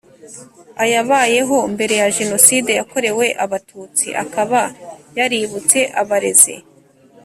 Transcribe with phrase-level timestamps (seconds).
[0.83, 4.61] ayabayeho mbere ya Jenoside yakorewe Abatutsi akaba
[5.17, 6.55] yaributse abarezi